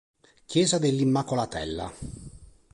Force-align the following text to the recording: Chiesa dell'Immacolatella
Chiesa 0.47 0.79
dell'Immacolatella 0.79 1.93